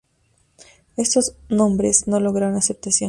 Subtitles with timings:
[0.97, 2.99] Estos nombres no lograron aceptación.